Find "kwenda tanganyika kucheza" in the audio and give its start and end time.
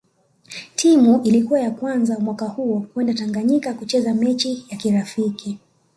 2.93-4.13